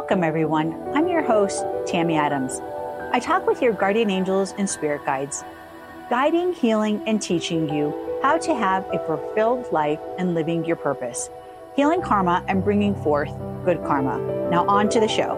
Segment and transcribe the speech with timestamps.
[0.00, 0.72] Welcome, everyone.
[0.96, 2.58] I'm your host, Tammy Adams.
[3.12, 5.44] I talk with your guardian angels and spirit guides,
[6.08, 11.28] guiding, healing, and teaching you how to have a fulfilled life and living your purpose,
[11.76, 13.28] healing karma and bringing forth
[13.66, 14.18] good karma.
[14.50, 15.36] Now, on to the show.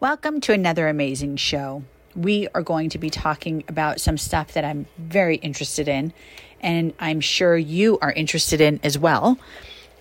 [0.00, 1.84] Welcome to another amazing show.
[2.14, 6.14] We are going to be talking about some stuff that I'm very interested in,
[6.60, 9.38] and I'm sure you are interested in as well.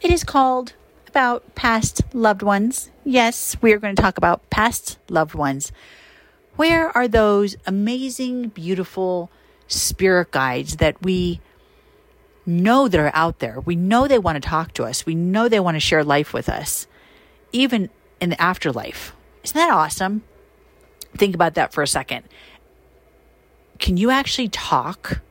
[0.01, 0.73] It is called
[1.07, 2.91] about past loved ones.
[3.03, 5.71] Yes, we are going to talk about past loved ones.
[6.55, 9.29] Where are those amazing, beautiful
[9.67, 11.41] spirit guides that we
[12.45, 13.59] know that are out there?
[13.59, 15.05] We know they want to talk to us.
[15.05, 16.87] We know they want to share life with us,
[17.51, 17.89] even
[18.21, 19.13] in the afterlife.
[19.43, 20.23] Isn't that awesome?
[21.17, 22.23] Think about that for a second.
[23.79, 25.21] Can you actually talk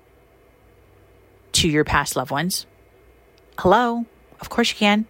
[1.64, 2.66] to your past loved ones?
[3.58, 4.04] Hello?
[4.38, 5.06] Of course you can.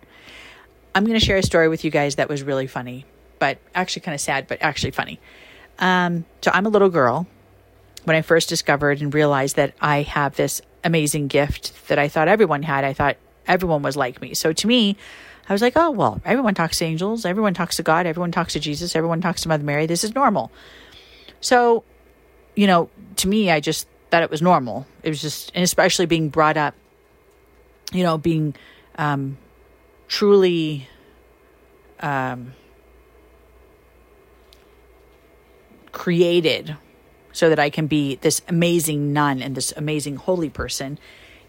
[0.95, 3.07] I'm going to share a story with you guys that was really funny,
[3.41, 5.19] but actually kind of sad, but actually funny.
[5.81, 7.27] Um, so I'm a little girl
[8.05, 12.29] when I first discovered and realized that I have this amazing gift that I thought
[12.29, 12.85] everyone had.
[12.85, 13.17] I thought
[13.49, 14.35] everyone was like me.
[14.35, 14.97] So to me,
[15.49, 18.53] I was like, oh, well, everyone talks to angels, everyone talks to God, everyone talks
[18.53, 19.87] to Jesus, everyone talks to Mother Mary.
[19.87, 20.53] This is normal.
[21.41, 21.83] So,
[22.55, 24.87] you know, to me, I just thought it was normal.
[25.03, 26.77] It was just, and especially being brought up,
[27.93, 28.55] you know, being
[28.97, 29.39] um,
[30.07, 30.89] truly
[31.99, 32.53] um,
[35.91, 36.77] created
[37.33, 40.97] so that I can be this amazing nun and this amazing holy person.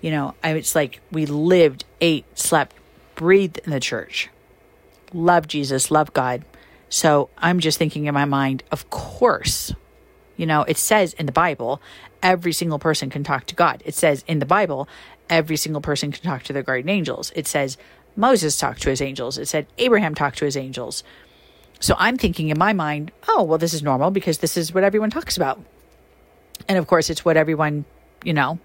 [0.02, 2.76] You know, I, it's like we lived, ate, slept,
[3.14, 4.30] breathed in the church,
[5.14, 6.44] love Jesus, love God.
[6.90, 9.72] So I'm just thinking in my mind, of course,
[10.38, 11.82] you know, it says in the Bible,
[12.22, 13.82] every single person can talk to God.
[13.86, 14.88] It says in the Bible,
[15.30, 17.32] every single person can talk to their guardian angels.
[17.36, 17.78] It says
[18.16, 19.38] Moses talked to his angels.
[19.38, 21.04] It said Abraham talked to his angels.
[21.80, 24.84] So I'm thinking in my mind, oh, well, this is normal because this is what
[24.84, 25.62] everyone talks about.
[26.68, 27.86] And of course, it's what everyone,
[28.24, 28.60] you know,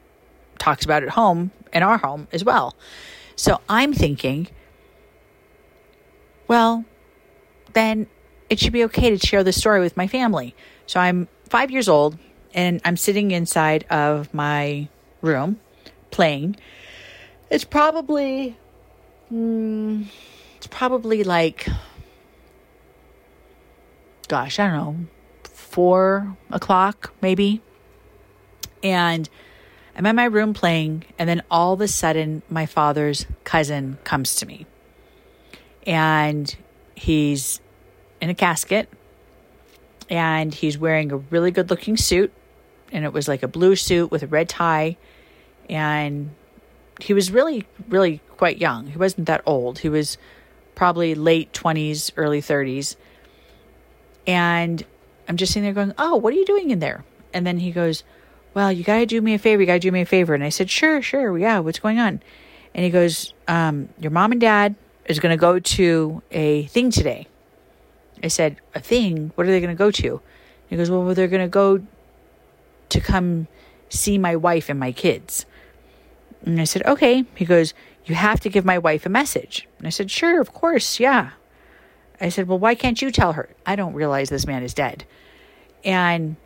[0.59, 2.77] talks about at home in our home as well.
[3.37, 4.49] So I'm thinking,
[6.47, 6.85] well,
[7.73, 8.07] then
[8.49, 10.55] it should be okay to share this story with my family.
[10.87, 12.19] So I'm five years old
[12.55, 14.89] and I'm sitting inside of my
[15.21, 15.61] room
[16.11, 16.57] playing.
[17.51, 18.57] It's probably
[19.33, 20.07] Mm,
[20.57, 21.69] it's probably like,
[24.27, 24.97] gosh, I don't know,
[25.45, 27.61] four o'clock maybe.
[28.83, 29.29] And
[29.95, 34.37] I'm in my room playing, and then all of a sudden, my father's cousin comes
[34.37, 34.67] to me.
[35.87, 36.55] And
[36.95, 37.61] he's
[38.21, 38.89] in a casket,
[40.11, 42.33] and he's wearing a really good looking suit.
[42.93, 44.97] And it was like a blue suit with a red tie.
[45.69, 46.31] And
[47.01, 48.89] he was really, really quite young.
[48.89, 49.79] He wasn't that old.
[49.79, 50.19] He was
[50.75, 52.97] probably late 20s, early 30s.
[54.27, 54.85] And
[55.29, 57.05] I'm just sitting there going, Oh, what are you doing in there?
[57.33, 58.03] And then he goes,
[58.53, 59.63] Well, you got to do me a favor.
[59.63, 60.35] You got to do me a favor.
[60.35, 61.39] And I said, Sure, sure.
[61.39, 61.61] Yeah.
[61.61, 62.21] What's going on?
[62.75, 64.75] And he goes, um, Your mom and dad
[65.07, 67.29] is to go to a thing today.
[68.25, 69.33] I said, A thing?
[69.35, 70.21] What are they going to go to?
[70.69, 71.81] He goes, Well, they're going to go
[72.91, 73.49] to come
[73.89, 75.47] see my wife and my kids.
[76.45, 77.25] And I said, okay.
[77.35, 77.75] He goes,
[78.07, 79.69] you have to give my wife a message.
[79.79, 81.31] And I said, sure, of course, yeah.
[82.21, 83.49] I said, well, why can't you tell her?
[83.67, 85.05] I don't realize this man is dead.
[85.85, 86.37] And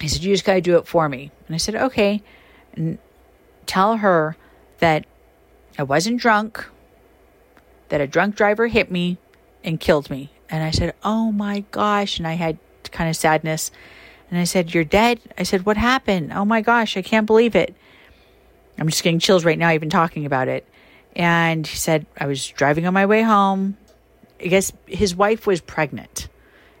[0.00, 1.30] he said, you just got to do it for me.
[1.46, 2.22] And I said, okay.
[2.72, 2.98] And
[3.66, 4.36] tell her
[4.78, 5.06] that
[5.78, 6.64] I wasn't drunk,
[7.88, 9.18] that a drunk driver hit me
[9.64, 10.30] and killed me.
[10.50, 12.18] And I said, oh my gosh.
[12.18, 12.58] And I had
[12.90, 13.70] kind of sadness.
[14.30, 15.20] And I said, You're dead?
[15.38, 16.32] I said, What happened?
[16.32, 17.74] Oh my gosh, I can't believe it.
[18.78, 20.66] I'm just getting chills right now, even talking about it.
[21.14, 23.76] And he said, I was driving on my way home.
[24.38, 26.28] I guess his wife was pregnant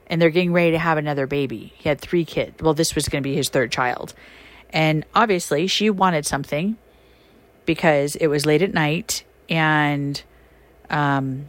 [0.08, 1.72] and they're getting ready to have another baby.
[1.76, 2.60] He had three kids.
[2.60, 4.12] Well, this was going to be his third child.
[4.70, 6.76] And obviously, she wanted something
[7.64, 9.24] because it was late at night.
[9.48, 10.22] And
[10.90, 11.46] um,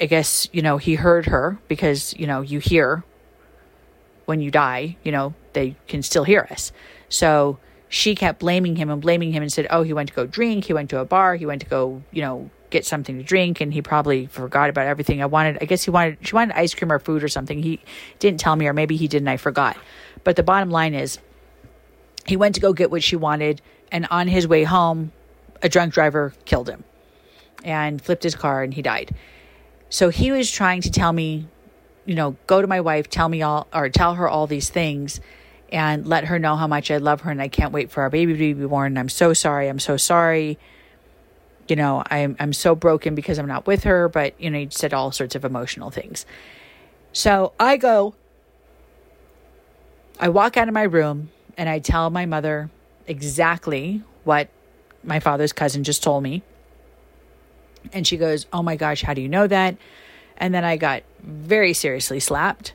[0.00, 3.04] I guess, you know, he heard her because, you know, you hear
[4.26, 6.72] when you die, you know, they can still hear us.
[7.08, 7.58] So
[7.88, 10.64] she kept blaming him and blaming him and said, "Oh, he went to go drink.
[10.64, 11.36] He went to a bar.
[11.36, 14.86] He went to go, you know, get something to drink, and he probably forgot about
[14.86, 15.22] everything.
[15.22, 15.58] I wanted.
[15.60, 16.18] I guess he wanted.
[16.20, 17.62] She wanted ice cream or food or something.
[17.62, 17.80] He
[18.18, 19.28] didn't tell me, or maybe he didn't.
[19.28, 19.76] I forgot.
[20.24, 21.18] But the bottom line is,
[22.26, 25.12] he went to go get what she wanted, and on his way home,
[25.62, 26.84] a drunk driver killed him,
[27.64, 29.14] and flipped his car, and he died.
[29.90, 31.46] So he was trying to tell me,
[32.06, 35.20] you know, go to my wife, tell me all, or tell her all these things
[35.70, 38.10] and let her know how much I love her and I can't wait for our
[38.10, 38.96] baby to be born.
[38.98, 39.68] I'm so sorry.
[39.68, 40.58] I'm so sorry.
[41.68, 44.68] you know, I'm I'm so broken because I'm not with her, but you know, he
[44.70, 46.26] said all sorts of emotional things.
[47.12, 48.14] So I go
[50.18, 52.70] I walk out of my room and I tell my mother
[53.06, 54.48] exactly what
[55.04, 56.42] my father's cousin just told me.
[57.92, 59.76] And she goes, Oh my gosh, how do you know that?
[60.36, 62.74] And then I got very seriously slapped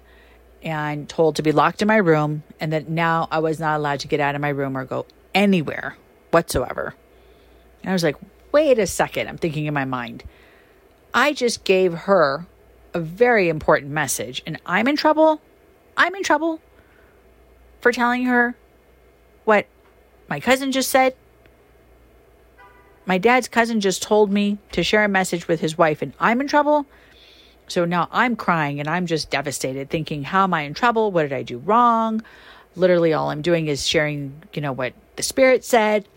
[0.62, 4.00] and told to be locked in my room, and that now I was not allowed
[4.02, 5.98] to get out of my room or go anywhere
[6.32, 6.96] whatsoever.
[7.82, 8.16] And I was like,
[8.52, 10.24] wait a second, I'm thinking in my mind.
[11.14, 12.48] I just gave her
[12.94, 15.42] a very important message, and I'm in trouble.
[15.98, 16.62] I'm in trouble
[17.82, 18.56] for telling her
[19.44, 19.68] what
[20.30, 21.16] my cousin just said.
[23.06, 26.40] My dad's cousin just told me to share a message with his wife, and I'm
[26.42, 26.86] in trouble.
[27.68, 31.12] So now I'm crying and I'm just devastated, thinking, how am I in trouble?
[31.12, 32.22] What did I do wrong?
[32.76, 36.08] Literally, all I'm doing is sharing, you know, what the spirit said.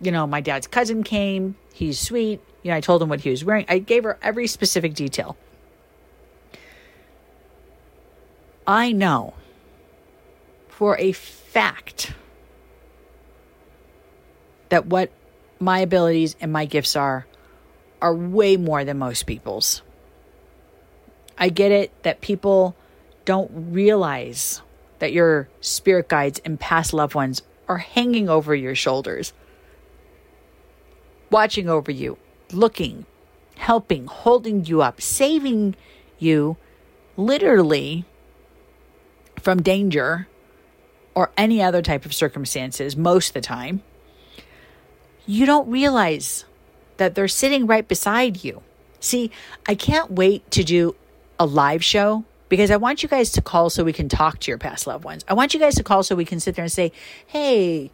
[0.00, 1.56] You know, my dad's cousin came.
[1.72, 2.40] He's sweet.
[2.62, 3.66] You know, I told him what he was wearing.
[3.68, 5.36] I gave her every specific detail.
[8.66, 9.34] I know
[10.68, 12.14] for a fact
[14.70, 15.10] that what
[15.60, 17.26] my abilities and my gifts are
[18.00, 19.82] are way more than most people's.
[21.36, 22.74] I get it that people
[23.26, 24.62] don't realize
[24.98, 29.32] that your spirit guides and past loved ones are hanging over your shoulders,
[31.30, 32.16] watching over you,
[32.52, 33.04] looking,
[33.56, 35.76] helping, holding you up, saving
[36.18, 36.56] you
[37.16, 38.04] literally
[39.40, 40.26] from danger
[41.14, 43.82] or any other type of circumstances most of the time.
[45.26, 46.44] You don't realize
[46.96, 48.62] that they're sitting right beside you.
[49.00, 49.30] See,
[49.66, 50.94] I can't wait to do
[51.38, 54.50] a live show because I want you guys to call so we can talk to
[54.50, 55.24] your past loved ones.
[55.26, 56.92] I want you guys to call so we can sit there and say,
[57.26, 57.90] "Hey,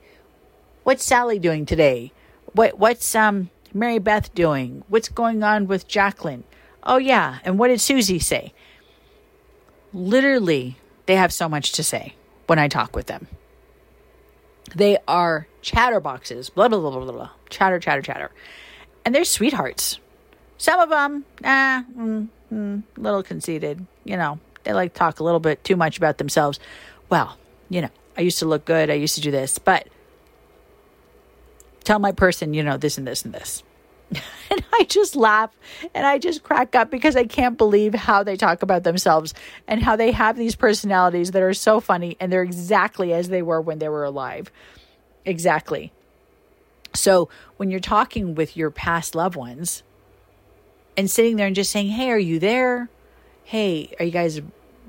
[0.82, 2.12] what's Sally doing today?
[2.52, 4.82] What what's um Mary Beth doing?
[4.88, 6.44] What's going on with Jacqueline?
[6.82, 8.52] Oh yeah, and what did Susie say?"
[9.92, 10.76] Literally,
[11.06, 12.14] they have so much to say
[12.46, 13.28] when I talk with them.
[14.74, 18.30] They are chatterboxes, blah blah blah blah blah, chatter chatter chatter,
[19.04, 20.00] and they're sweethearts.
[20.58, 23.86] Some of them, ah, mm, mm, little conceited.
[24.04, 26.58] You know, they like talk a little bit too much about themselves.
[27.08, 28.90] Well, you know, I used to look good.
[28.90, 29.86] I used to do this, but
[31.84, 33.62] tell my person, you know, this and this and this.
[34.50, 35.50] and I just laugh
[35.94, 39.34] and I just crack up because I can't believe how they talk about themselves
[39.66, 43.42] and how they have these personalities that are so funny and they're exactly as they
[43.42, 44.50] were when they were alive.
[45.24, 45.92] Exactly.
[46.94, 49.82] So when you're talking with your past loved ones,
[50.96, 52.88] and sitting there and just saying, Hey, are you there?
[53.44, 54.40] Hey, are you guys,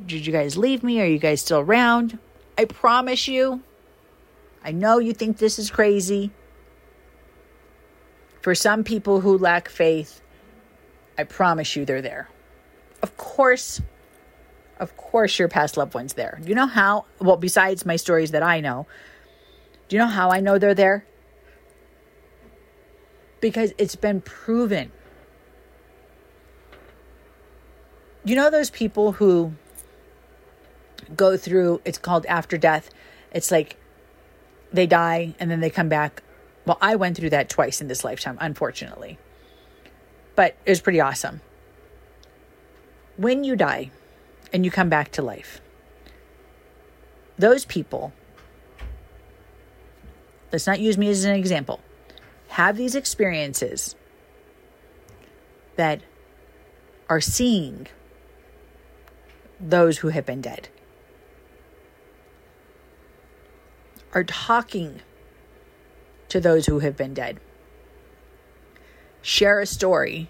[0.05, 1.01] did you guys leave me?
[1.01, 2.17] Are you guys still around?
[2.57, 3.61] I promise you,
[4.63, 6.31] I know you think this is crazy.
[8.41, 10.21] For some people who lack faith,
[11.17, 12.29] I promise you they're there.
[13.01, 13.81] Of course,
[14.79, 16.39] of course, your past loved one's there.
[16.43, 17.05] You know how?
[17.19, 18.87] Well, besides my stories that I know,
[19.89, 21.05] do you know how I know they're there?
[23.41, 24.91] Because it's been proven
[28.27, 29.53] you know those people who
[31.15, 32.89] go through it's called after death
[33.31, 33.77] it's like
[34.73, 36.21] they die and then they come back
[36.67, 39.17] well i went through that twice in this lifetime unfortunately.
[40.35, 41.41] But it was pretty awesome.
[43.15, 43.89] When you die
[44.53, 45.61] and you come back to life
[47.39, 48.13] those people
[50.51, 51.79] let's not use me as an example
[52.49, 53.95] have these experiences
[55.75, 56.01] that
[57.09, 57.87] are seeing
[59.59, 60.69] those who have been dead,
[64.13, 65.01] are talking
[66.29, 67.39] to those who have been dead,
[69.21, 70.29] share a story,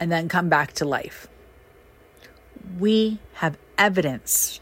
[0.00, 1.28] and then come back to life.
[2.78, 4.60] We have evidence,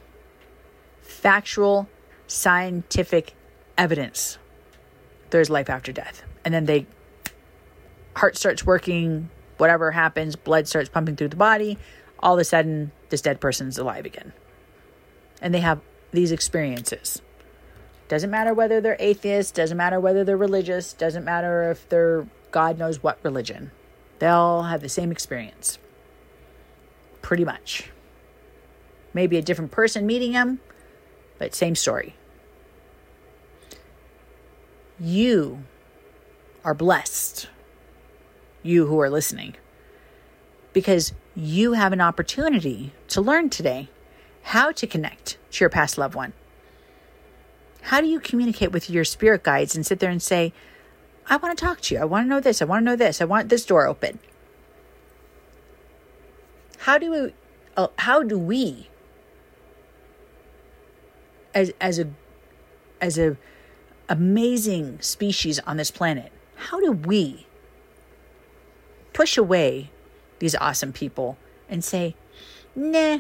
[1.03, 1.89] factual,
[2.27, 3.35] scientific
[3.77, 4.39] evidence.
[5.31, 6.23] There's life after death.
[6.45, 6.87] And then they
[8.17, 11.79] heart starts working, whatever happens, blood starts pumping through the body,
[12.19, 14.33] all of a sudden this dead person's alive again.
[15.41, 15.81] And they have
[16.13, 17.23] these experiences.
[18.11, 22.77] Doesn't matter whether they're atheist, doesn't matter whether they're religious, doesn't matter if they're God
[22.77, 23.71] knows what religion.
[24.19, 25.79] They all have the same experience.
[27.23, 27.93] Pretty much.
[29.15, 30.59] Maybe a different person meeting them,
[31.39, 32.17] but same story.
[34.99, 35.63] You
[36.65, 37.49] are blessed,
[38.65, 39.55] you who are listening,
[40.73, 43.89] because you have an opportunity to learn today
[44.43, 46.33] how to connect to your past loved one.
[47.83, 50.53] How do you communicate with your spirit guides and sit there and say,
[51.29, 52.01] I want to talk to you.
[52.01, 52.61] I want to know this.
[52.61, 53.21] I want to know this.
[53.21, 54.19] I want this door open.
[56.79, 57.35] How do we,
[57.77, 58.89] uh, how do we
[61.55, 62.09] as as a
[63.01, 63.37] as a
[64.09, 67.47] amazing species on this planet, how do we
[69.13, 69.91] push away
[70.41, 72.17] these awesome people and say,
[72.75, 73.19] nah,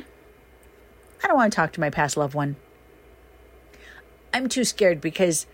[1.22, 2.56] I don't want to talk to my past loved one.
[4.32, 5.46] I'm too scared because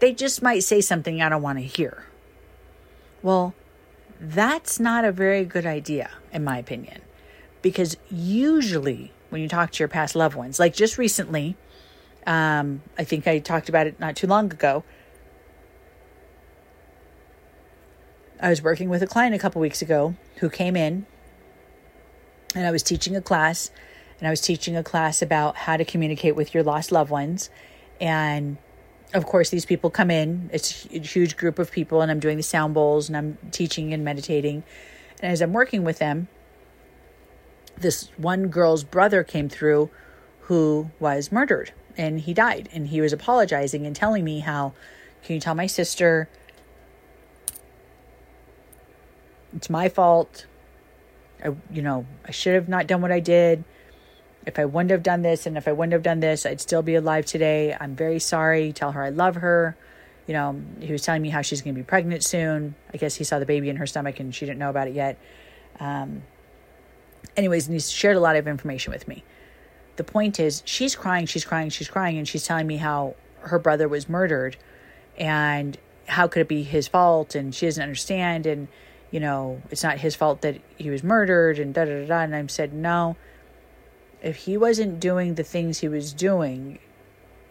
[0.00, 2.04] they just might say something I don't want to hear.
[3.22, 3.54] Well,
[4.20, 7.02] that's not a very good idea, in my opinion,
[7.62, 11.56] because usually when you talk to your past loved ones, like just recently,
[12.26, 14.84] um, I think I talked about it not too long ago.
[18.40, 21.06] I was working with a client a couple weeks ago who came in
[22.54, 23.70] and I was teaching a class
[24.18, 27.50] and I was teaching a class about how to communicate with your lost loved ones.
[28.00, 28.58] And
[29.14, 32.36] of course, these people come in, it's a huge group of people, and I'm doing
[32.36, 34.64] the sound bowls and I'm teaching and meditating.
[35.20, 36.28] And as I'm working with them,
[37.76, 39.90] this one girl's brother came through
[40.42, 42.68] who was murdered and he died.
[42.72, 44.72] And he was apologizing and telling me how,
[45.22, 46.28] can you tell my sister
[49.54, 50.46] it's my fault?
[51.42, 53.64] I, you know, I should have not done what I did.
[54.48, 56.80] If I wouldn't have done this and if I wouldn't have done this, I'd still
[56.80, 57.76] be alive today.
[57.78, 58.72] I'm very sorry.
[58.72, 59.76] Tell her I love her.
[60.26, 62.74] You know, he was telling me how she's going to be pregnant soon.
[62.92, 64.94] I guess he saw the baby in her stomach and she didn't know about it
[64.94, 65.18] yet.
[65.78, 66.22] Um,
[67.36, 69.22] anyways, and he shared a lot of information with me.
[69.96, 73.58] The point is, she's crying, she's crying, she's crying, and she's telling me how her
[73.58, 74.56] brother was murdered
[75.18, 75.76] and
[76.06, 78.68] how could it be his fault and she doesn't understand and
[79.10, 82.06] you know, it's not his fault that he was murdered and da da da.
[82.06, 82.20] da.
[82.20, 83.16] And I said, no,
[84.22, 86.78] if he wasn't doing the things he was doing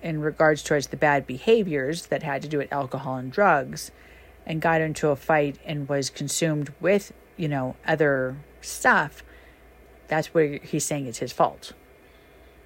[0.01, 3.91] in regards towards the bad behaviors that had to do with alcohol and drugs
[4.45, 9.23] and got into a fight and was consumed with, you know, other stuff,
[10.07, 11.73] that's where he's saying it's his fault.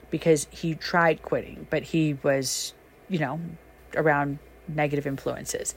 [0.10, 2.74] Because he tried quitting, but he was,
[3.08, 3.40] you know,
[3.96, 5.74] around negative influences.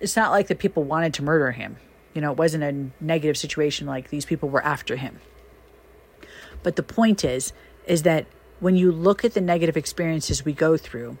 [0.00, 1.76] it's not like the people wanted to murder him.
[2.14, 5.20] You know, it wasn't a negative situation like these people were after him.
[6.62, 7.52] But the point is,
[7.86, 8.26] is that
[8.60, 11.18] when you look at the negative experiences we go through,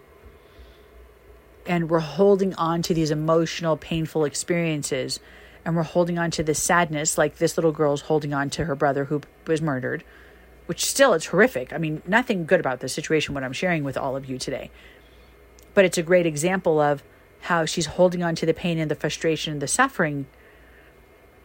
[1.66, 5.20] and we're holding on to these emotional, painful experiences,
[5.64, 8.74] and we're holding on to the sadness, like this little girl's holding on to her
[8.74, 10.02] brother who was murdered,
[10.66, 11.72] which still it's horrific.
[11.72, 14.70] I mean, nothing good about the situation, what I'm sharing with all of you today.
[15.74, 17.02] But it's a great example of
[17.40, 20.26] how she's holding on to the pain and the frustration and the suffering,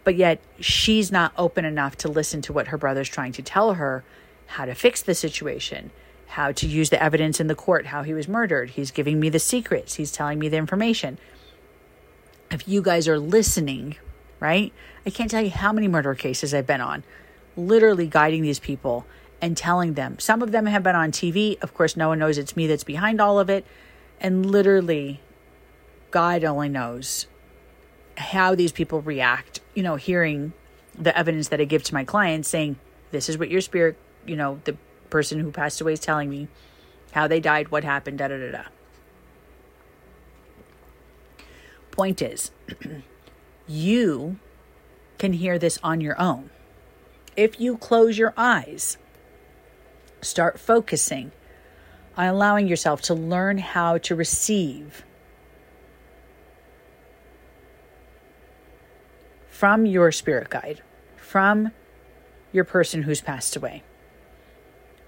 [0.04, 3.76] but yet she's not open enough to listen to what her brother's trying to tell
[3.76, 4.04] her
[4.48, 5.92] how to fix the situation,
[6.28, 8.72] how to use the evidence in the court, how he was murdered.
[8.72, 11.18] He's giving me the secrets, he's telling me the information.
[12.52, 13.96] If you guys are listening,
[14.40, 14.72] right?
[15.06, 17.04] I can't tell you how many murder cases I've been on,
[17.56, 19.06] literally guiding these people
[19.42, 20.20] and telling them.
[20.20, 21.62] Some of them have been on TV.
[21.62, 23.66] Of course, no one knows it's me that's behind all of it.
[24.20, 25.20] And literally
[26.12, 27.28] God only knows
[28.18, 30.54] how these people react, you know, hearing
[30.98, 32.78] the evidence that I give to my clients saying,
[33.12, 34.78] this is what your spirit, you know, the
[35.10, 36.48] person who passed away is telling me,
[37.12, 38.64] how they died, what happened, da da da da.
[41.92, 42.52] Point is,
[43.68, 44.38] you
[45.20, 46.50] can hear this on your own.
[47.36, 48.98] If you close your eyes,
[50.22, 51.32] start focusing
[52.18, 55.04] on allowing yourself to learn how to receive
[59.64, 60.82] from your spirit guide,
[61.16, 61.72] from
[62.52, 63.82] your person who's passed away.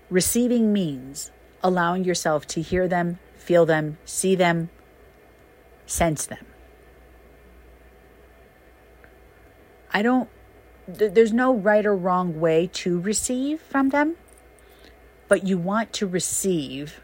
[0.09, 1.29] Receiving means
[1.61, 4.69] allowing yourself to hear them, feel them, see them,
[5.85, 6.45] sense them.
[9.91, 10.29] I don't,
[10.87, 14.15] th- there's no right or wrong way to receive from them,
[15.27, 17.01] but you want to receive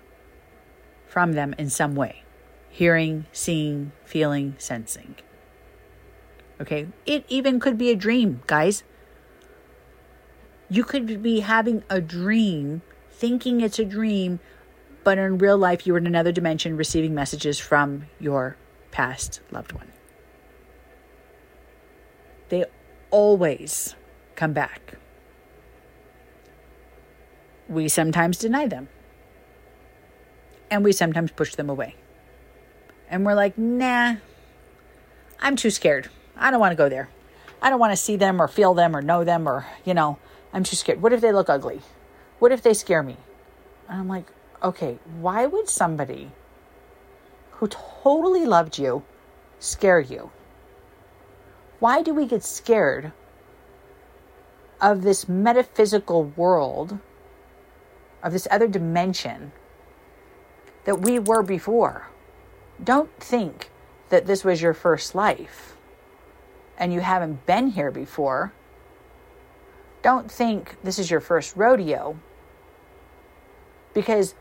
[1.05, 2.23] from them in some way
[2.69, 5.15] hearing, seeing, feeling, sensing.
[6.61, 6.87] Okay.
[7.07, 8.83] It even could be a dream, guys.
[10.69, 14.39] You could be having a dream, thinking it's a dream,
[15.03, 18.57] but in real life, you were in another dimension receiving messages from your
[18.91, 19.91] past loved one.
[22.49, 22.65] They
[23.09, 23.95] always
[24.35, 24.97] come back.
[27.67, 28.87] We sometimes deny them,
[30.69, 31.95] and we sometimes push them away.
[33.09, 34.17] And we're like, nah,
[35.39, 36.09] I'm too scared.
[36.35, 37.09] I don't want to go there.
[37.61, 40.17] I don't want to see them or feel them or know them or, you know,
[40.53, 41.01] I'm too scared.
[41.01, 41.81] What if they look ugly?
[42.39, 43.17] What if they scare me?
[43.87, 44.25] And I'm like,
[44.63, 46.31] okay, why would somebody
[47.51, 49.03] who totally loved you
[49.59, 50.31] scare you?
[51.79, 53.11] Why do we get scared
[54.79, 56.97] of this metaphysical world,
[58.23, 59.51] of this other dimension
[60.85, 62.07] that we were before?
[62.83, 63.69] Don't think
[64.09, 65.77] that this was your first life
[66.81, 68.51] and you haven't been here before.
[70.01, 72.19] Don't think this is your first rodeo
[73.93, 74.33] because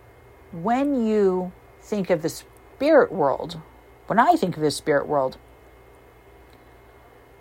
[0.50, 3.60] when you think of the spirit world,
[4.06, 5.36] when I think of the spirit world,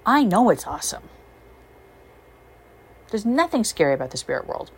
[0.05, 1.03] I know it's awesome.
[3.09, 4.69] There's nothing scary about the spirit world.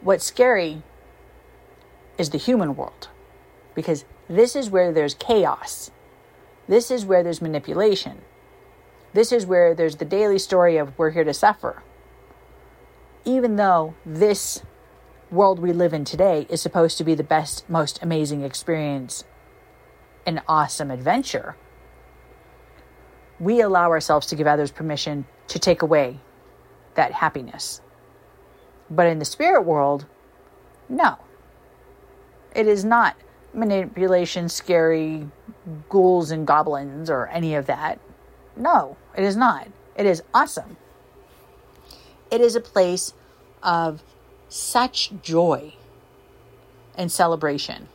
[0.00, 0.82] What's scary
[2.16, 3.08] is the human world
[3.74, 5.90] because this is where there's chaos.
[6.66, 8.22] This is where there's manipulation.
[9.16, 11.82] This is where there's the daily story of we're here to suffer.
[13.24, 14.62] Even though this
[15.30, 19.24] world we live in today is supposed to be the best, most amazing experience,
[20.26, 21.56] an awesome adventure,
[23.40, 26.20] we allow ourselves to give others permission to take away
[26.92, 27.80] that happiness.
[28.90, 30.04] But in the spirit world,
[30.90, 31.16] no.
[32.54, 33.16] It is not
[33.54, 35.26] manipulation, scary
[35.88, 37.98] ghouls and goblins or any of that.
[38.56, 39.68] No, it is not.
[39.96, 40.76] It is awesome.
[42.30, 43.12] It is a place
[43.62, 44.02] of
[44.48, 45.74] such joy
[46.96, 47.88] and celebration.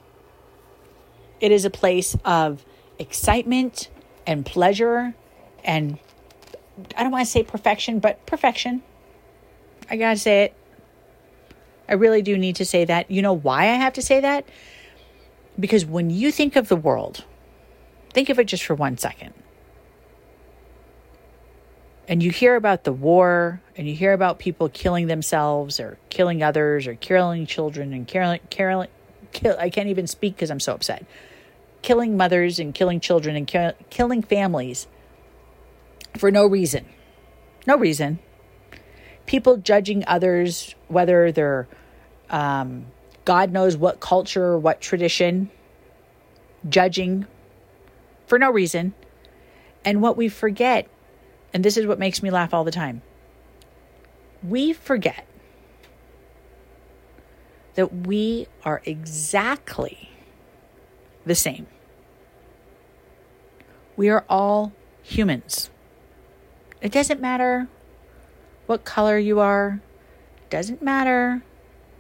[1.40, 2.64] It is a place of
[3.00, 3.90] excitement
[4.28, 5.16] and pleasure
[5.64, 5.98] and
[6.96, 8.82] I don't want to say perfection, but perfection.
[9.90, 10.54] I got to say it.
[11.88, 13.12] I really do need to say that.
[13.12, 14.46] You know why I have to say that?
[15.60, 17.26] Because when you think of the world,
[18.14, 19.34] think of it just for one second.
[22.08, 26.44] And you hear about the war, and you hear about people killing themselves, or killing
[26.44, 28.90] others, or killing children, and killing, killing,
[29.32, 31.06] kill, I can't even speak because I'm so upset.
[31.82, 34.88] Killing mothers and killing children and kill, killing families
[36.18, 36.86] for no reason.
[37.66, 38.20] No reason.
[39.26, 41.68] People judging others, whether they're
[42.30, 42.88] um,
[43.26, 45.52] God knows what culture, what tradition,
[46.68, 47.28] judging
[48.26, 48.94] for no reason.
[49.84, 50.88] And what we forget,
[51.54, 53.02] and this is what makes me laugh all the time,
[54.44, 55.26] we forget
[57.76, 60.10] that we are exactly
[61.26, 61.68] the same.
[63.96, 65.70] We are all humans.
[66.82, 67.68] It doesn't matter
[68.66, 69.82] what color you are,
[70.50, 71.44] doesn't matter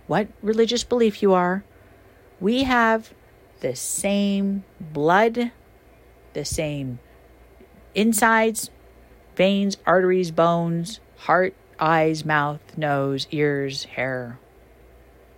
[0.07, 1.63] what religious belief you are.
[2.39, 3.13] We have
[3.61, 5.51] the same blood,
[6.33, 6.99] the same
[7.93, 8.71] insides,
[9.35, 14.39] veins, arteries, bones, heart, eyes, mouth, nose, ears, hair,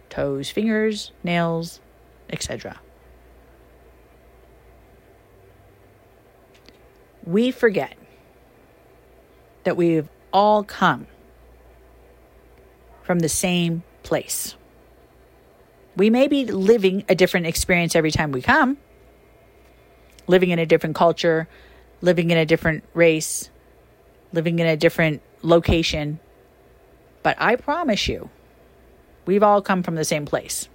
[0.09, 1.79] toes, fingers, nails,
[2.29, 2.79] etc.
[7.25, 7.95] We forget
[9.63, 11.07] that we've all come
[13.01, 14.55] from the same place.
[15.95, 18.77] We may be living a different experience every time we come,
[20.27, 21.47] living in a different culture,
[22.01, 23.49] living in a different race,
[24.33, 26.19] living in a different location.
[27.21, 28.29] But I promise you,
[29.25, 30.67] we've all come from the same place.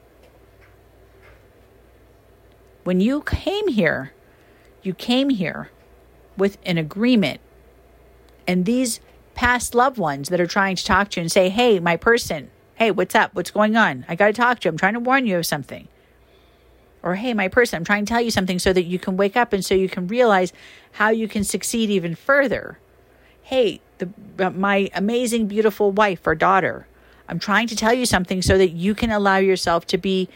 [2.84, 4.12] When you came here,
[4.82, 5.70] you came here
[6.38, 7.40] with an agreement
[8.46, 9.00] and these
[9.34, 12.50] past loved ones that are trying to talk to you and say, hey, my person,
[12.76, 13.34] hey, what's up?
[13.34, 14.06] What's going on?
[14.08, 14.70] I got to talk to you.
[14.70, 15.86] I'm trying to warn you of something.
[17.02, 19.36] Or, hey, my person, I'm trying to tell you something so that you can wake
[19.36, 20.52] up and so you can realize
[20.92, 22.78] how you can succeed even further.
[23.48, 26.86] Hey, the, uh, my amazing, beautiful wife or daughter,
[27.26, 30.28] I'm trying to tell you something so that you can allow yourself to be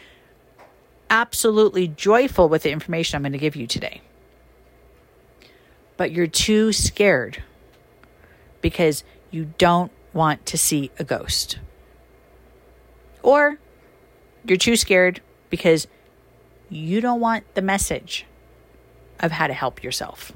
[1.11, 4.01] absolutely joyful with the information I'm going to give you today.
[5.95, 7.43] But you're too scared
[8.61, 11.59] because you don't want to see a ghost.
[13.21, 13.59] Or
[14.43, 15.21] you're too scared
[15.51, 15.85] because
[16.67, 18.25] you don't want the message
[19.19, 20.33] of how to help yourself.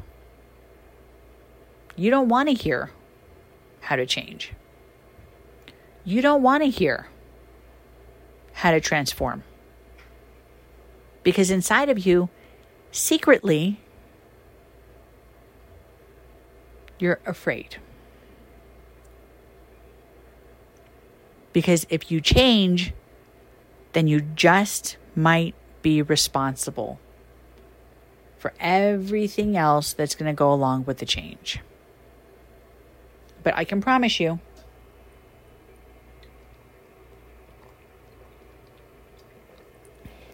[1.98, 2.92] You don't want to hear
[3.82, 4.54] how to change.
[6.06, 7.08] You don't want to hear
[8.54, 9.44] how to transform.
[11.24, 12.30] Because inside of you,
[12.92, 13.80] secretly,
[17.00, 17.78] you're afraid.
[21.52, 22.94] Because if you change,
[23.94, 27.00] then you just might be responsible
[28.38, 31.60] for everything else that's going to go along with the change.
[33.48, 34.42] But I can promise you,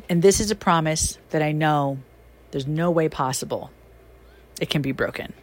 [0.09, 1.99] and this is a promise that I know
[2.49, 3.69] There's no way possible
[4.59, 5.33] it can be broken.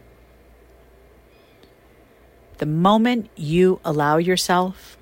[2.57, 4.97] The moment you allow yourself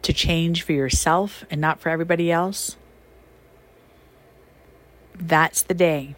[0.00, 2.78] to change for yourself and not for everybody else,
[5.14, 6.14] that's the day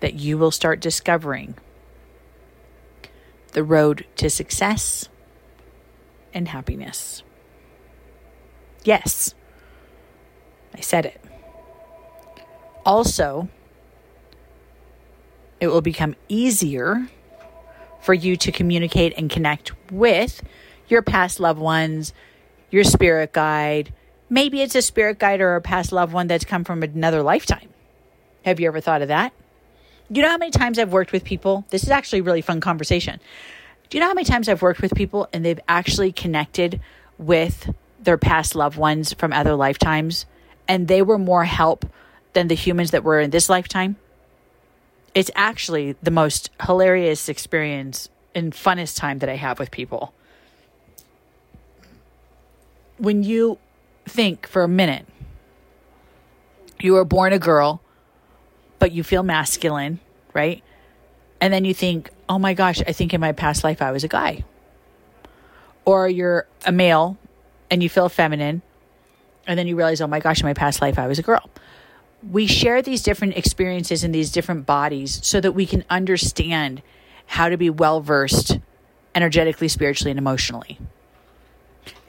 [0.00, 1.54] that you will start discovering
[3.56, 5.08] the road to success
[6.34, 7.22] and happiness.
[8.84, 9.34] Yes,
[10.74, 11.18] I said it.
[12.84, 13.48] Also,
[15.58, 17.08] it will become easier
[18.02, 20.42] for you to communicate and connect with
[20.88, 22.12] your past loved ones,
[22.70, 23.90] your spirit guide.
[24.28, 27.70] Maybe it's a spirit guide or a past loved one that's come from another lifetime.
[28.44, 29.32] Have you ever thought of that?
[30.10, 31.64] Do you know how many times I've worked with people?
[31.70, 33.18] This is actually a really fun conversation.
[33.90, 36.80] Do you know how many times I've worked with people and they've actually connected
[37.18, 40.26] with their past loved ones from other lifetimes
[40.68, 41.86] and they were more help
[42.34, 43.96] than the humans that were in this lifetime?
[45.14, 50.12] It's actually the most hilarious experience and funnest time that I have with people.
[52.98, 53.58] When you
[54.04, 55.06] think for a minute,
[56.78, 57.80] you were born a girl
[58.78, 60.00] but you feel masculine,
[60.34, 60.62] right?
[61.40, 64.04] And then you think, oh my gosh, I think in my past life I was
[64.04, 64.44] a guy.
[65.84, 67.16] Or you're a male
[67.70, 68.62] and you feel feminine.
[69.46, 71.48] And then you realize, oh my gosh, in my past life I was a girl.
[72.28, 76.82] We share these different experiences in these different bodies so that we can understand
[77.26, 78.58] how to be well versed
[79.14, 80.78] energetically, spiritually, and emotionally.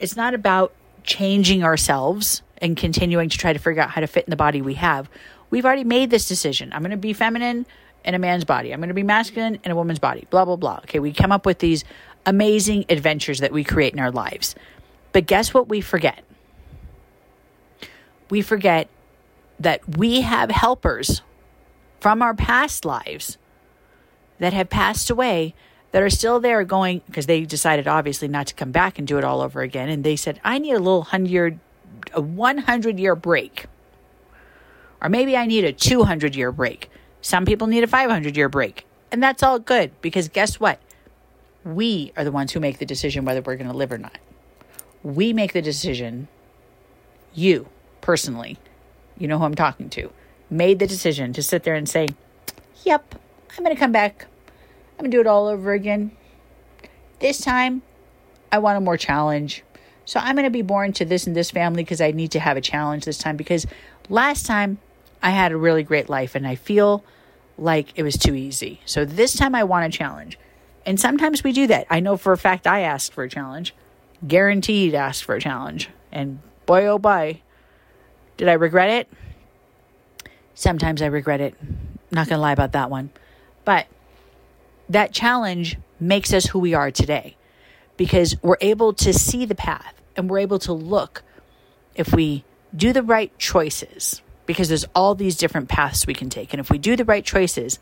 [0.00, 0.72] It's not about
[1.04, 4.60] changing ourselves and continuing to try to figure out how to fit in the body
[4.60, 5.08] we have.
[5.50, 6.72] We've already made this decision.
[6.72, 7.66] I'm going to be feminine
[8.04, 8.72] in a man's body.
[8.72, 10.26] I'm going to be masculine in a woman's body.
[10.30, 10.78] Blah, blah, blah.
[10.84, 11.84] Okay, we come up with these
[12.26, 14.54] amazing adventures that we create in our lives.
[15.12, 16.22] But guess what we forget?
[18.30, 18.88] We forget
[19.58, 21.22] that we have helpers
[22.00, 23.38] from our past lives
[24.38, 25.54] that have passed away
[25.90, 29.18] that are still there going because they decided obviously not to come back and do
[29.18, 31.58] it all over again and they said i need a little hundred
[32.12, 33.66] a 100 year break
[35.02, 36.90] or maybe I need a 200 year break.
[37.20, 38.86] Some people need a 500 year break.
[39.10, 40.80] And that's all good because guess what?
[41.64, 44.18] We are the ones who make the decision whether we're going to live or not.
[45.02, 46.28] We make the decision,
[47.34, 47.68] you
[48.00, 48.58] personally,
[49.16, 50.10] you know who I'm talking to,
[50.50, 52.08] made the decision to sit there and say,
[52.84, 53.14] Yep,
[53.50, 54.26] I'm going to come back.
[54.98, 56.12] I'm going to do it all over again.
[57.20, 57.82] This time,
[58.50, 59.62] I want a more challenge.
[60.04, 62.40] So I'm going to be born to this and this family because I need to
[62.40, 63.66] have a challenge this time because
[64.08, 64.78] last time
[65.22, 67.04] I had a really great life and I feel
[67.56, 68.80] like it was too easy.
[68.84, 70.38] So this time I want a challenge.
[70.86, 71.86] And sometimes we do that.
[71.90, 73.74] I know for a fact I asked for a challenge,
[74.26, 75.90] guaranteed asked for a challenge.
[76.12, 77.42] And boy, oh boy,
[78.36, 79.08] did I regret it?
[80.54, 81.54] Sometimes I regret it.
[82.10, 83.10] Not going to lie about that one.
[83.64, 83.86] But
[84.88, 87.36] that challenge makes us who we are today
[87.96, 91.22] because we're able to see the path and we're able to look
[91.94, 96.54] if we do the right choices because there's all these different paths we can take.
[96.54, 97.78] And if we do the right choices,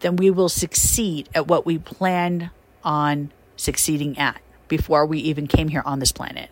[0.00, 2.50] then we will succeed at what we planned
[2.82, 6.50] on succeeding at before we even came here on this planet.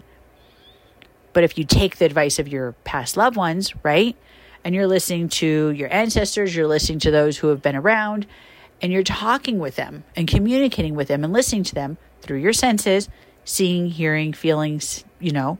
[1.33, 4.17] But if you take the advice of your past loved ones, right?
[4.65, 8.29] And you're listening to your ancestors, you're listening to those who have been around,
[8.81, 12.53] and you're talking with them and communicating with them and listening to them through your
[12.53, 13.09] senses,
[13.45, 15.59] seeing, hearing, feelings, you know,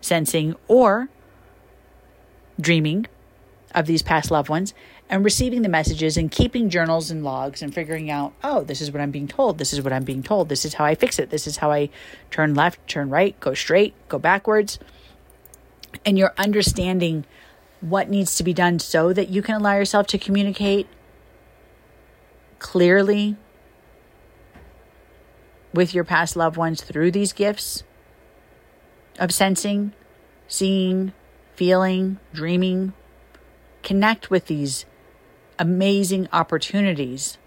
[0.00, 1.10] sensing, or
[2.58, 3.06] dreaming,
[3.76, 4.72] of these past loved ones
[5.08, 8.90] and receiving the messages and keeping journals and logs and figuring out, oh, this is
[8.90, 9.58] what I'm being told.
[9.58, 10.48] This is what I'm being told.
[10.48, 11.28] This is how I fix it.
[11.28, 11.90] This is how I
[12.30, 14.78] turn left, turn right, go straight, go backwards.
[16.06, 17.26] And you're understanding
[17.82, 20.88] what needs to be done so that you can allow yourself to communicate
[22.58, 23.36] clearly
[25.74, 27.84] with your past loved ones through these gifts
[29.18, 29.92] of sensing,
[30.48, 31.12] seeing,
[31.54, 32.94] feeling, dreaming,
[33.86, 34.84] connect with these
[35.60, 37.38] amazing opportunities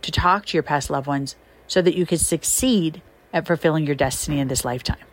[0.00, 1.34] to talk to your past loved ones
[1.66, 3.02] so that you can succeed
[3.32, 5.04] at fulfilling your destiny in this lifetime.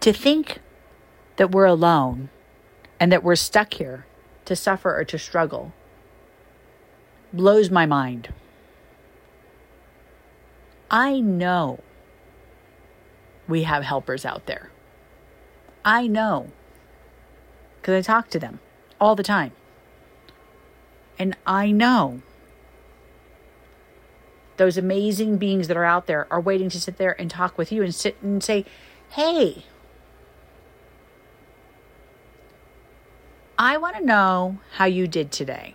[0.00, 0.60] To think
[1.36, 2.28] that we're alone
[3.00, 4.04] and that we're stuck here
[4.44, 5.72] to suffer or to struggle
[7.32, 8.28] blows my mind.
[10.90, 11.80] I know
[13.48, 14.70] we have helpers out there.
[15.82, 16.52] I know
[17.80, 18.60] because I talk to them
[19.00, 19.52] all the time.
[21.18, 22.22] And I know
[24.56, 27.72] those amazing beings that are out there are waiting to sit there and talk with
[27.72, 28.64] you and sit and say,
[29.10, 29.64] hey,
[33.58, 35.74] I want to know how you did today.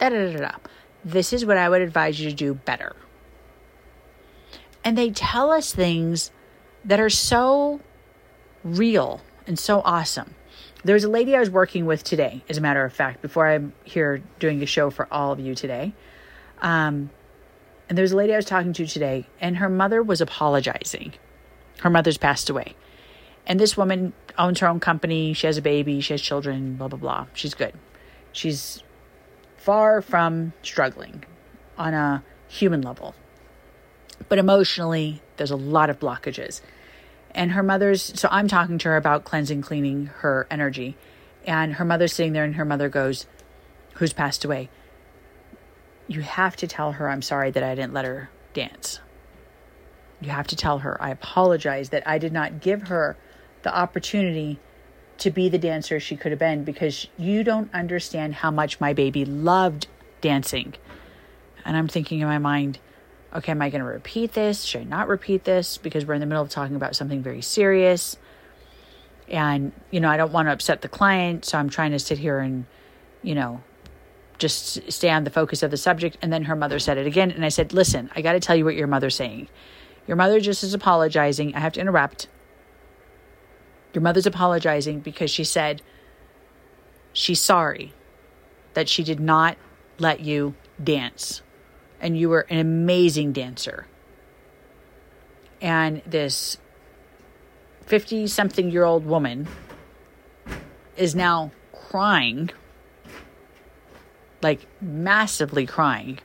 [0.00, 0.52] Da, da, da, da.
[1.04, 2.96] This is what I would advise you to do better.
[4.82, 6.30] And they tell us things
[6.84, 7.80] that are so
[8.64, 10.34] real and so awesome.
[10.82, 13.46] There was a lady I was working with today, as a matter of fact, before
[13.46, 15.92] I'm here doing a show for all of you today.
[16.62, 17.10] Um,
[17.88, 21.12] and there was a lady I was talking to today, and her mother was apologizing.
[21.80, 22.76] Her mother's passed away.
[23.46, 25.32] And this woman owns her own company.
[25.32, 26.00] She has a baby.
[26.00, 27.26] She has children, blah, blah, blah.
[27.34, 27.74] She's good.
[28.32, 28.82] She's
[29.56, 31.24] far from struggling
[31.76, 33.14] on a human level.
[34.28, 36.60] But emotionally, there's a lot of blockages.
[37.34, 40.96] And her mother's, so I'm talking to her about cleansing, cleaning her energy.
[41.46, 43.26] And her mother's sitting there, and her mother goes,
[43.94, 44.68] Who's passed away?
[46.06, 49.00] You have to tell her I'm sorry that I didn't let her dance.
[50.20, 53.16] You have to tell her I apologize that I did not give her
[53.62, 54.58] the opportunity
[55.18, 58.92] to be the dancer she could have been because you don't understand how much my
[58.92, 59.86] baby loved
[60.20, 60.74] dancing.
[61.64, 62.78] And I'm thinking in my mind,
[63.34, 64.62] okay, am I going to repeat this?
[64.62, 65.78] Should I not repeat this?
[65.78, 68.16] Because we're in the middle of talking about something very serious.
[69.28, 71.44] And, you know, I don't want to upset the client.
[71.44, 72.66] So I'm trying to sit here and,
[73.22, 73.62] you know,
[74.38, 76.18] just stay on the focus of the subject.
[76.20, 77.30] And then her mother said it again.
[77.30, 79.48] And I said, listen, I got to tell you what your mother's saying.
[80.06, 81.54] Your mother just is apologizing.
[81.54, 82.26] I have to interrupt.
[83.92, 85.82] Your mother's apologizing because she said
[87.12, 87.92] she's sorry
[88.74, 89.56] that she did not
[89.98, 91.42] let you dance
[92.00, 93.86] and you were an amazing dancer.
[95.60, 96.56] And this
[97.86, 99.48] 50 something year old woman
[100.96, 102.50] is now crying,
[104.42, 106.18] like massively crying.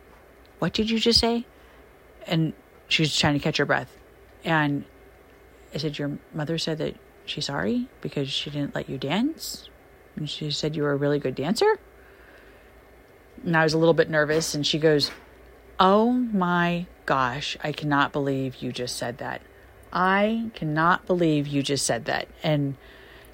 [0.59, 1.45] What did you just say?
[2.27, 2.53] And
[2.87, 3.95] she's trying to catch her breath.
[4.43, 4.85] And
[5.73, 9.69] I said, Your mother said that she's sorry because she didn't let you dance?
[10.15, 11.77] And she said you were a really good dancer?
[13.43, 14.55] And I was a little bit nervous.
[14.55, 15.11] And she goes,
[15.79, 19.41] Oh my gosh, I cannot believe you just said that.
[19.91, 22.27] I cannot believe you just said that.
[22.43, 22.75] And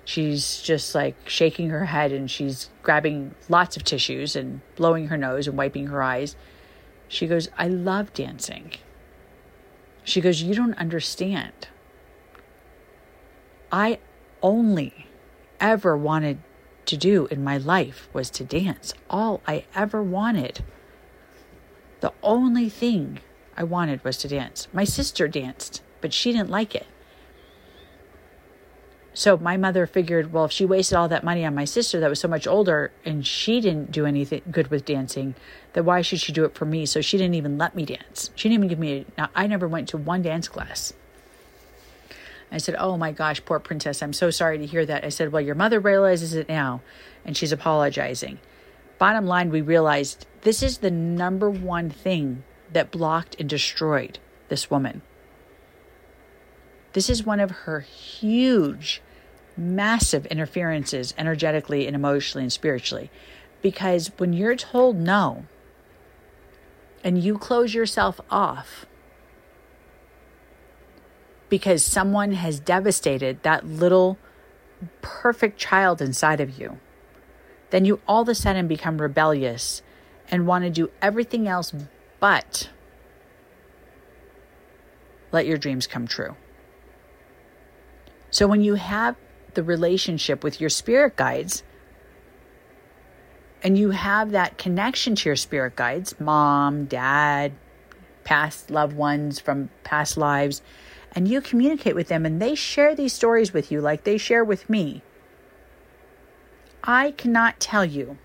[0.06, 5.18] she's just like shaking her head and she's grabbing lots of tissues and blowing her
[5.18, 6.36] nose and wiping her eyes.
[7.08, 8.74] She goes, I love dancing.
[10.04, 11.68] She goes, You don't understand.
[13.72, 14.00] I
[14.42, 15.08] only
[15.60, 16.40] ever wanted
[16.88, 18.94] to do in my life was to dance.
[19.10, 20.64] All I ever wanted.
[22.02, 23.20] The only thing
[23.56, 24.68] I wanted was to dance.
[24.74, 26.88] My sister danced, but she didn't like it.
[29.14, 32.10] So my mother figured, well, if she wasted all that money on my sister that
[32.10, 35.36] was so much older and she didn't do anything good with dancing,
[35.74, 36.86] then why should she do it for me?
[36.86, 38.32] So she didn't even let me dance.
[38.36, 40.94] She didn't even give me, a, I never went to one dance class.
[42.54, 44.02] I said, Oh my gosh, poor princess.
[44.02, 45.04] I'm so sorry to hear that.
[45.04, 46.82] I said, Well, your mother realizes it now
[47.26, 48.40] and she's apologizing.
[48.98, 54.70] Bottom line, we realized this is the number one thing that blocked and destroyed this
[54.72, 55.02] woman.
[56.94, 59.02] This is one of her huge,
[59.56, 63.10] massive interferences energetically and emotionally and spiritually.
[63.62, 65.46] Because when you're told no
[67.04, 68.86] and you close yourself off
[71.50, 74.18] because someone has devastated that little
[75.02, 76.80] perfect child inside of you
[77.70, 79.82] then you all of a sudden become rebellious
[80.32, 81.74] and want to do everything else
[82.20, 82.70] but
[85.32, 86.36] let your dreams come true.
[88.30, 89.16] So when you have
[89.54, 91.64] the relationship with your spirit guides,
[93.64, 97.52] and you have that connection to your spirit guides, mom, dad,
[98.24, 100.62] past loved ones from past lives,
[101.14, 104.44] and you communicate with them and they share these stories with you like they share
[104.44, 105.04] with me
[106.84, 108.18] I cannot tell you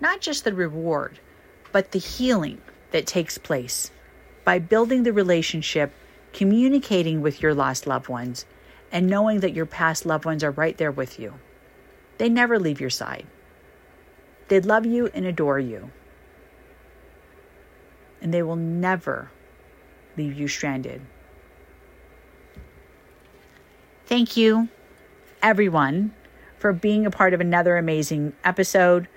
[0.00, 1.20] not just the reward,
[1.74, 2.60] but the healing
[2.92, 3.90] that takes place
[4.44, 5.92] by building the relationship,
[6.32, 8.46] communicating with your lost loved ones,
[8.92, 11.34] and knowing that your past loved ones are right there with you.
[12.18, 13.26] They never leave your side.
[14.46, 15.90] They love you and adore you.
[18.22, 19.32] And they will never
[20.16, 21.00] leave you stranded.
[24.06, 24.68] Thank you,
[25.42, 26.14] everyone,
[26.56, 29.08] for being a part of another amazing episode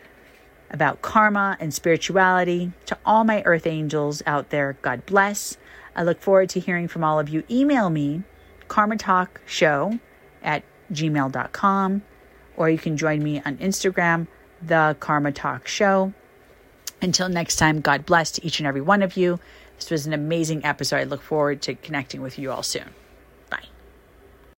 [0.69, 2.71] about karma and spirituality.
[2.88, 5.58] To all my earth angels out there, God bless.
[5.95, 7.43] I look forward to hearing from all of you.
[7.49, 8.23] Email me,
[8.67, 9.99] karma talk show
[10.43, 12.01] at gmail.com,
[12.56, 14.27] or you can join me on Instagram,
[14.62, 16.13] The Karma Talk Show.
[17.01, 19.39] Until next time, God bless to each and every one of you.
[19.75, 20.97] This was an amazing episode.
[20.97, 22.89] I look forward to connecting with you all soon.